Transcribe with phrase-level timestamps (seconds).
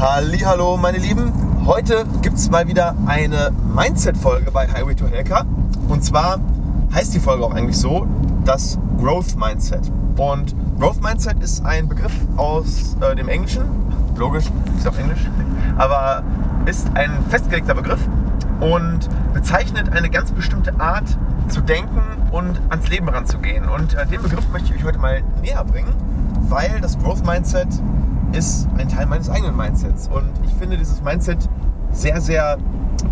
[0.00, 1.32] Hallo, meine Lieben.
[1.66, 5.44] Heute gibt es mal wieder eine Mindset-Folge bei Highway to Hellcar.
[5.88, 6.38] Und zwar
[6.94, 8.06] heißt die Folge auch eigentlich so,
[8.44, 9.90] das Growth Mindset.
[10.16, 13.64] Und Growth Mindset ist ein Begriff aus äh, dem Englischen.
[14.16, 14.44] Logisch,
[14.76, 15.26] ist auch Englisch.
[15.78, 16.22] Aber
[16.66, 18.00] ist ein festgelegter Begriff
[18.60, 21.18] und bezeichnet eine ganz bestimmte Art
[21.48, 23.68] zu denken und ans Leben ranzugehen.
[23.68, 25.92] Und äh, den Begriff möchte ich euch heute mal näher bringen,
[26.48, 27.66] weil das Growth Mindset
[28.32, 30.08] ist ein Teil meines eigenen Mindsets.
[30.08, 31.48] Und ich finde dieses Mindset
[31.92, 32.58] sehr, sehr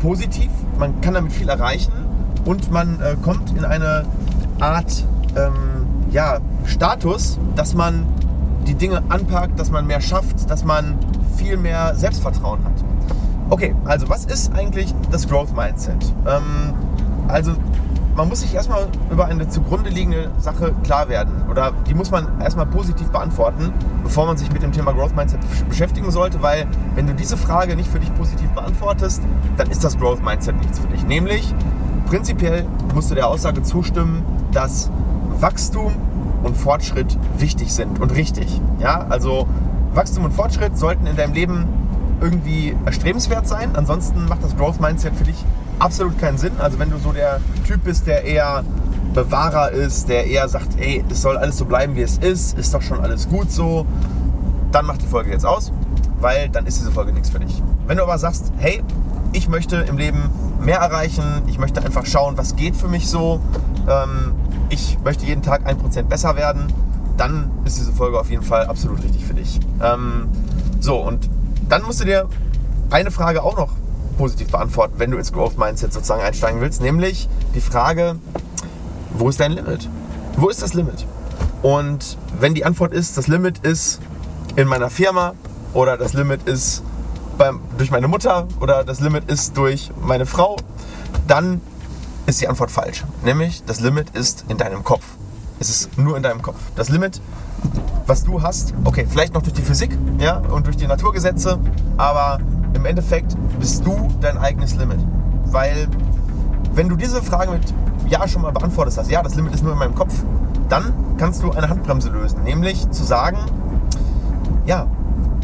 [0.00, 0.50] positiv.
[0.78, 1.92] Man kann damit viel erreichen
[2.44, 4.04] und man äh, kommt in eine
[4.60, 5.04] Art
[5.36, 8.06] ähm, ja, Status, dass man
[8.66, 10.98] die Dinge anpackt, dass man mehr schafft, dass man
[11.36, 12.72] viel mehr Selbstvertrauen hat.
[13.50, 16.14] Okay, also was ist eigentlich das Growth Mindset?
[16.26, 16.74] Ähm,
[17.28, 17.52] also
[18.16, 21.44] man muss sich erstmal über eine zugrunde liegende Sache klar werden.
[21.50, 25.40] Oder die muss man erstmal positiv beantworten, bevor man sich mit dem Thema Growth Mindset
[25.68, 26.42] beschäftigen sollte.
[26.42, 29.22] Weil wenn du diese Frage nicht für dich positiv beantwortest,
[29.56, 31.06] dann ist das Growth Mindset nichts für dich.
[31.06, 31.54] Nämlich,
[32.06, 34.90] prinzipiell musst du der Aussage zustimmen, dass
[35.40, 35.94] Wachstum
[36.42, 38.60] und Fortschritt wichtig sind und richtig.
[38.78, 39.46] Ja, also
[39.94, 41.66] Wachstum und Fortschritt sollten in deinem Leben
[42.20, 43.70] irgendwie erstrebenswert sein.
[43.74, 45.44] Ansonsten macht das Growth Mindset für dich
[45.82, 46.52] absolut keinen Sinn.
[46.58, 48.64] Also wenn du so der Typ bist, der eher
[49.14, 52.72] Bewahrer ist, der eher sagt, ey, es soll alles so bleiben, wie es ist, ist
[52.72, 53.84] doch schon alles gut so,
[54.70, 55.72] dann mach die Folge jetzt aus,
[56.20, 57.62] weil dann ist diese Folge nichts für dich.
[57.86, 58.82] Wenn du aber sagst, hey,
[59.32, 60.30] ich möchte im Leben
[60.60, 63.40] mehr erreichen, ich möchte einfach schauen, was geht für mich so,
[63.88, 64.32] ähm,
[64.70, 66.72] ich möchte jeden Tag ein Prozent besser werden,
[67.16, 69.60] dann ist diese Folge auf jeden Fall absolut richtig für dich.
[69.82, 70.28] Ähm,
[70.80, 71.28] so, und
[71.68, 72.28] dann musst du dir
[72.90, 73.81] eine Frage auch noch
[74.12, 78.16] positiv beantworten, wenn du ins Growth Mindset sozusagen einsteigen willst, nämlich die Frage,
[79.14, 79.88] wo ist dein Limit?
[80.36, 81.06] Wo ist das Limit?
[81.62, 84.00] Und wenn die Antwort ist, das Limit ist
[84.56, 85.34] in meiner Firma
[85.74, 86.82] oder das Limit ist
[87.38, 90.56] beim, durch meine Mutter oder das Limit ist durch meine Frau,
[91.26, 91.60] dann
[92.26, 93.04] ist die Antwort falsch.
[93.24, 95.04] Nämlich, das Limit ist in deinem Kopf.
[95.58, 96.56] Es ist nur in deinem Kopf.
[96.74, 97.20] Das Limit,
[98.06, 101.58] was du hast, okay, vielleicht noch durch die Physik ja, und durch die Naturgesetze,
[101.96, 102.40] aber
[102.74, 104.98] im Endeffekt bist du dein eigenes Limit.
[105.46, 105.88] Weil
[106.74, 107.62] wenn du diese Frage mit
[108.08, 110.14] Ja schon mal beantwortet hast, ja, das Limit ist nur in meinem Kopf,
[110.68, 112.42] dann kannst du eine Handbremse lösen.
[112.44, 113.38] Nämlich zu sagen,
[114.64, 114.86] ja,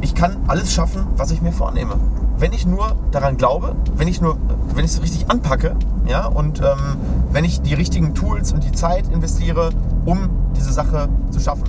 [0.00, 1.94] ich kann alles schaffen, was ich mir vornehme.
[2.38, 4.36] Wenn ich nur daran glaube, wenn ich nur,
[4.74, 5.74] wenn ich es richtig anpacke,
[6.06, 6.96] ja, und ähm,
[7.32, 9.70] wenn ich die richtigen Tools und die Zeit investiere,
[10.04, 11.64] um diese Sache zu schaffen.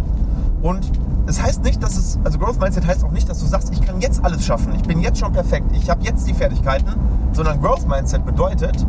[0.61, 0.91] Und
[1.27, 3.81] es heißt nicht, dass es, also Growth Mindset heißt auch nicht, dass du sagst, ich
[3.81, 6.93] kann jetzt alles schaffen, ich bin jetzt schon perfekt, ich habe jetzt die Fertigkeiten,
[7.33, 8.85] sondern Growth Mindset bedeutet,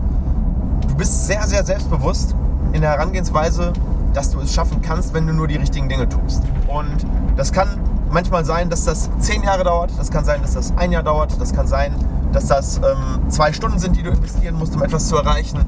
[0.86, 2.34] du bist sehr, sehr selbstbewusst
[2.72, 3.72] in der Herangehensweise,
[4.14, 6.42] dass du es schaffen kannst, wenn du nur die richtigen Dinge tust.
[6.68, 7.68] Und das kann
[8.10, 11.38] manchmal sein, dass das zehn Jahre dauert, das kann sein, dass das ein Jahr dauert,
[11.40, 11.92] das kann sein,
[12.32, 15.60] dass das ähm, zwei Stunden sind, die du investieren musst, um etwas zu erreichen.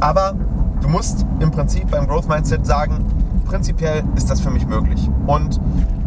[0.00, 0.34] Aber
[0.80, 3.04] du musst im Prinzip beim Growth Mindset sagen,
[3.44, 5.08] prinzipiell ist das für mich möglich.
[5.26, 5.60] Und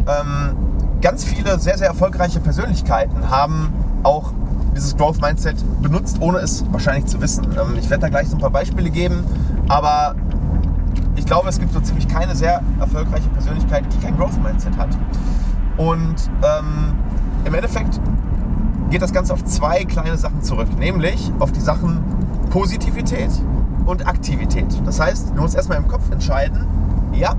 [0.06, 0.56] ähm,
[1.00, 4.32] ganz viele sehr, sehr erfolgreiche Persönlichkeiten haben auch
[4.74, 7.44] dieses Growth Mindset benutzt, ohne es wahrscheinlich zu wissen.
[7.52, 9.24] Ähm, ich werde da gleich so ein paar Beispiele geben,
[9.68, 10.14] aber
[11.16, 14.90] ich glaube, es gibt so ziemlich keine sehr erfolgreiche Persönlichkeit, die kein Growth Mindset hat.
[15.76, 16.94] Und ähm,
[17.44, 18.00] im Endeffekt
[18.90, 22.02] geht das Ganze auf zwei kleine Sachen zurück, nämlich auf die Sachen
[22.50, 23.30] Positivität
[23.84, 24.66] und Aktivität.
[24.84, 26.66] Das heißt, du musst erstmal im Kopf entscheiden,
[27.18, 27.34] ja,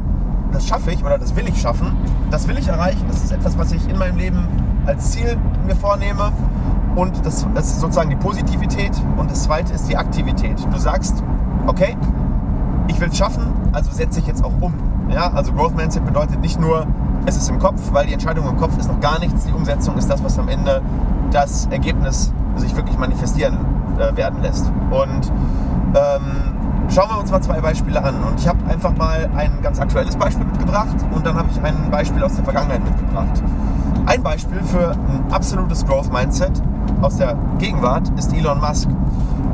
[0.52, 1.96] das schaffe ich oder das will ich schaffen,
[2.32, 4.48] das will ich erreichen, das ist etwas, was ich in meinem Leben
[4.86, 6.32] als Ziel mir vornehme.
[6.96, 8.92] Und das, das ist sozusagen die Positivität.
[9.18, 10.58] Und das zweite ist die Aktivität.
[10.72, 11.24] Du sagst,
[11.68, 11.96] okay,
[12.88, 14.74] ich will es schaffen, also setze ich jetzt auch um.
[15.10, 16.88] Ja, also Growth Mindset bedeutet nicht nur,
[17.26, 19.46] es ist im Kopf, weil die Entscheidung im Kopf ist noch gar nichts.
[19.46, 20.82] Die Umsetzung ist das, was am Ende
[21.32, 23.58] das Ergebnis sich wirklich manifestieren
[24.00, 24.72] äh, werden lässt.
[24.90, 25.32] Und
[25.94, 26.56] ähm,
[26.89, 28.16] Schauen wir uns mal zwei Beispiele an.
[28.24, 31.92] Und ich habe einfach mal ein ganz aktuelles Beispiel mitgebracht und dann habe ich ein
[31.92, 33.44] Beispiel aus der Vergangenheit mitgebracht.
[34.06, 36.62] Ein Beispiel für ein absolutes Growth Mindset
[37.01, 38.88] aus der Gegenwart ist Elon Musk.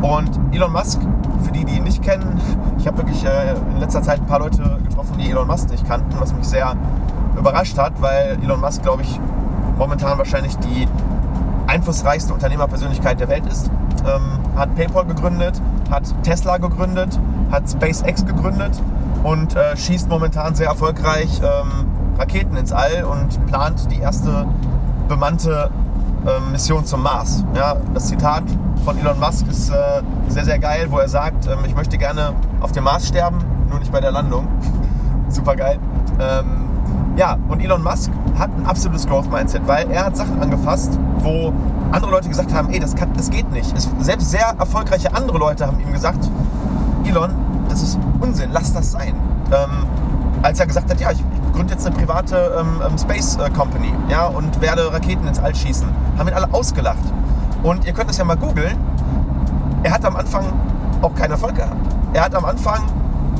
[0.01, 1.01] Und Elon Musk,
[1.43, 2.39] für die, die ihn nicht kennen,
[2.77, 5.87] ich habe wirklich äh, in letzter Zeit ein paar Leute getroffen, die Elon Musk nicht
[5.87, 6.75] kannten, was mich sehr
[7.37, 9.19] überrascht hat, weil Elon Musk, glaube ich,
[9.77, 10.87] momentan wahrscheinlich die
[11.67, 13.71] einflussreichste Unternehmerpersönlichkeit der Welt ist.
[14.05, 17.19] Ähm, hat PayPal gegründet, hat Tesla gegründet,
[17.51, 18.81] hat SpaceX gegründet
[19.23, 24.45] und äh, schießt momentan sehr erfolgreich ähm, Raketen ins All und plant die erste
[25.07, 25.69] bemannte
[26.25, 27.43] äh, Mission zum Mars.
[27.55, 28.43] Ja, das Zitat
[28.85, 32.33] von Elon Musk ist äh, sehr, sehr geil, wo er sagt, ähm, ich möchte gerne
[32.61, 33.39] auf dem Mars sterben,
[33.69, 34.47] nur nicht bei der Landung.
[35.29, 35.79] Super geil.
[36.19, 36.62] Ähm,
[37.15, 41.53] Ja, und Elon Musk hat ein absolutes Growth Mindset, weil er hat Sachen angefasst, wo
[41.91, 43.71] andere Leute gesagt haben, ey, das, kann, das geht nicht.
[43.77, 46.27] Es, selbst sehr erfolgreiche andere Leute haben ihm gesagt,
[47.05, 47.29] Elon,
[47.69, 49.13] das ist Unsinn, lass das sein.
[49.51, 49.85] Ähm,
[50.41, 53.49] als er gesagt hat, ja, ich, ich gründe jetzt eine private ähm, ähm Space äh,
[53.51, 55.87] Company ja, und werde Raketen ins All schießen,
[56.17, 57.03] haben ihn alle ausgelacht.
[57.61, 58.75] Und ihr könnt es ja mal googeln.
[59.83, 60.51] Er hat am Anfang
[61.01, 61.77] auch keinen Erfolg gehabt.
[62.13, 62.81] Er hat am Anfang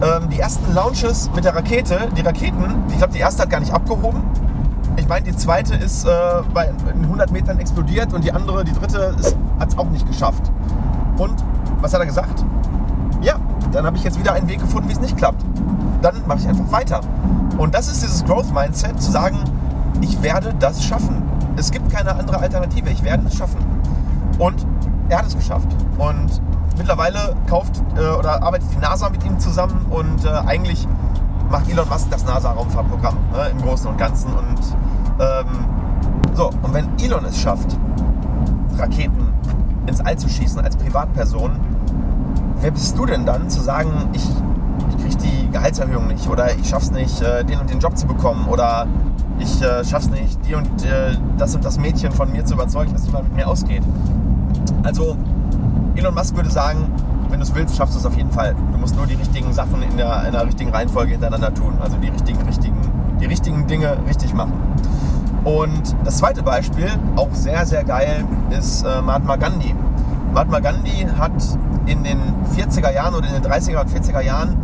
[0.03, 3.59] ähm, die ersten Launches mit der Rakete, die Raketen, ich glaube, die erste hat gar
[3.59, 4.21] nicht abgehoben.
[4.97, 6.09] Ich meine, die zweite ist äh,
[6.53, 6.71] bei
[7.01, 9.15] 100 Metern explodiert und die andere, die dritte,
[9.59, 10.51] hat es auch nicht geschafft.
[11.17, 11.43] Und
[11.81, 12.43] was hat er gesagt?
[13.21, 13.39] Ja,
[13.71, 15.43] dann habe ich jetzt wieder einen Weg gefunden, wie es nicht klappt.
[16.01, 17.01] Dann mache ich einfach weiter.
[17.57, 19.39] Und das ist dieses Growth Mindset, zu sagen,
[20.01, 21.23] ich werde das schaffen.
[21.55, 22.89] Es gibt keine andere Alternative.
[22.89, 23.59] Ich werde es schaffen.
[24.37, 24.65] Und
[25.13, 25.67] er hat es geschafft.
[25.97, 26.41] Und
[26.77, 30.87] mittlerweile kauft äh, oder arbeitet die NASA mit ihm zusammen und äh, eigentlich
[31.49, 34.33] macht Elon Musk das NASA-Raumfahrtprogramm ne, im Großen und Ganzen.
[34.33, 34.59] Und
[35.19, 35.65] ähm,
[36.33, 37.77] so, und wenn Elon es schafft,
[38.77, 39.31] Raketen
[39.85, 41.59] ins All zu schießen als Privatperson,
[42.59, 44.27] wer bist du denn dann zu sagen, ich,
[44.89, 48.07] ich kriege die Gehaltserhöhung nicht oder ich schaff's nicht, äh, den und den Job zu
[48.07, 48.87] bekommen oder
[49.37, 52.93] ich äh, schaff's nicht, die und äh, das und das Mädchen von mir zu überzeugen,
[52.93, 53.83] dass es mal mit mir ausgeht.
[54.83, 55.17] Also
[55.95, 56.91] Elon Musk würde sagen,
[57.29, 58.53] wenn du es willst, schaffst du es auf jeden Fall.
[58.71, 61.77] Du musst nur die richtigen Sachen in der, in der richtigen Reihenfolge hintereinander tun.
[61.81, 62.77] Also die richtigen, richtigen,
[63.19, 64.53] die richtigen Dinge richtig machen.
[65.43, 69.73] Und das zweite Beispiel, auch sehr, sehr geil, ist äh, Mahatma Gandhi.
[70.33, 71.31] Mahatma Gandhi hat
[71.85, 72.19] in den
[72.55, 74.57] 40er Jahren oder in den 30er und 40er Jahren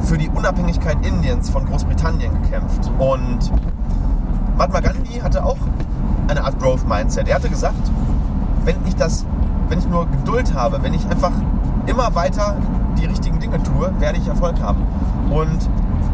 [0.00, 2.90] für die Unabhängigkeit Indiens von Großbritannien gekämpft.
[2.98, 3.50] Und
[4.56, 5.58] Mahatma Gandhi hatte auch
[6.28, 7.28] eine Art Growth Mindset.
[7.28, 7.90] Er hatte gesagt,
[8.64, 9.24] wenn ich das
[9.68, 11.32] wenn ich nur Geduld habe, wenn ich einfach
[11.86, 12.56] immer weiter
[12.98, 14.82] die richtigen Dinge tue, werde ich Erfolg haben.
[15.30, 15.68] Und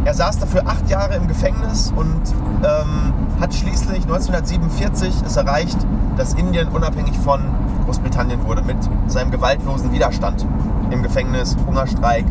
[0.04, 2.20] er saß dafür acht Jahre im Gefängnis und
[2.64, 5.78] ähm, hat schließlich 1947 es erreicht,
[6.16, 7.40] dass Indien unabhängig von
[7.84, 8.76] Großbritannien wurde mit
[9.06, 10.46] seinem gewaltlosen Widerstand
[10.90, 12.26] im Gefängnis, Hungerstreik,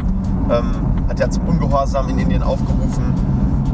[0.49, 0.71] ähm,
[1.07, 3.13] hat er zum Ungehorsam in Indien aufgerufen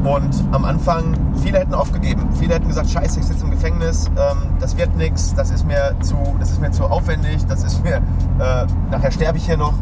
[0.04, 2.28] und am Anfang, viele hätten aufgegeben.
[2.40, 5.96] Viele hätten gesagt, scheiße, ich sitze im Gefängnis, ähm, das wird nichts, das, ist mir
[6.02, 9.74] zu, das ist mir zu aufwendig, das ist mir, äh, nachher sterbe ich hier noch.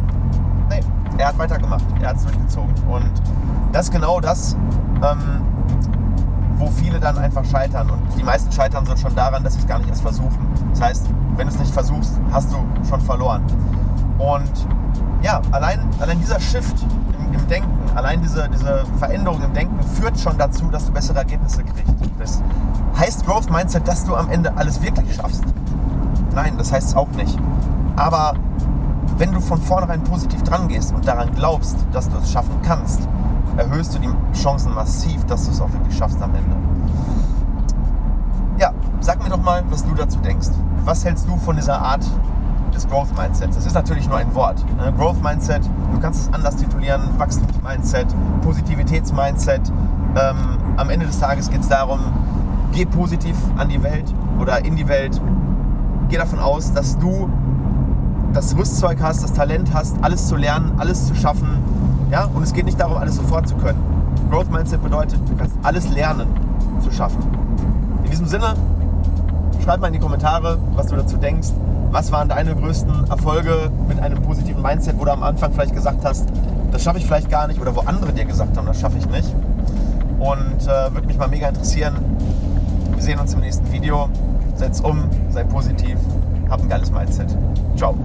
[0.70, 0.82] Nee,
[1.18, 2.74] er hat weitergemacht, er hat es durchgezogen.
[2.90, 3.12] Und
[3.72, 4.56] das ist genau das,
[5.04, 5.42] ähm,
[6.58, 7.90] wo viele dann einfach scheitern.
[7.90, 10.48] Und die meisten scheitern so schon daran, dass sie es gar nicht erst versuchen.
[10.72, 12.58] Das heißt, wenn du es nicht versuchst, hast du
[12.88, 13.44] schon verloren.
[14.18, 14.68] Und
[15.22, 16.86] ja, allein, allein dieser Shift
[17.46, 21.64] im Denken, allein diese, diese Veränderung im Denken führt schon dazu, dass du bessere Ergebnisse
[21.64, 22.44] kriegst.
[22.98, 25.44] Heißt Growth Mindset, dass du am Ende alles wirklich schaffst?
[26.34, 27.38] Nein, das heißt es auch nicht.
[27.96, 28.34] Aber
[29.18, 33.08] wenn du von vornherein positiv dran gehst und daran glaubst, dass du es schaffen kannst,
[33.58, 36.56] erhöhst du die Chancen massiv, dass du es auch wirklich schaffst am Ende.
[38.58, 38.72] Ja,
[39.02, 40.48] sag mir doch mal, was du dazu denkst.
[40.84, 42.06] Was hältst du von dieser Art
[42.76, 43.56] des Growth Mindsets.
[43.56, 44.64] Das ist natürlich nur ein Wort.
[44.78, 44.94] Ne?
[44.98, 45.62] Growth Mindset,
[45.94, 48.08] du kannst es anders titulieren, Wachstums-Mindset,
[48.44, 49.62] Positivitäts-Mindset.
[50.16, 50.36] Ähm,
[50.78, 52.00] am Ende des Tages geht es darum,
[52.74, 55.20] geh positiv an die Welt oder in die Welt.
[56.10, 57.30] Geh davon aus, dass du
[58.34, 61.48] das Rüstzeug hast, das Talent hast, alles zu lernen, alles zu schaffen.
[62.12, 62.26] Ja?
[62.26, 63.82] Und es geht nicht darum, alles sofort zu können.
[64.30, 66.28] Growth Mindset bedeutet, du kannst alles lernen
[66.82, 67.24] zu schaffen.
[68.04, 68.56] In diesem Sinne,
[69.66, 71.48] schreib mal in die Kommentare, was du dazu denkst.
[71.90, 76.06] Was waren deine größten Erfolge mit einem positiven Mindset, wo du am Anfang vielleicht gesagt
[76.06, 76.28] hast,
[76.72, 79.08] das schaffe ich vielleicht gar nicht oder wo andere dir gesagt haben, das schaffe ich
[79.08, 79.34] nicht.
[80.20, 81.96] Und äh, würde mich mal mega interessieren.
[82.94, 84.08] Wir sehen uns im nächsten Video.
[84.56, 85.98] Setz um, sei positiv,
[86.50, 87.36] hab ein geiles Mindset.
[87.76, 87.96] Ciao.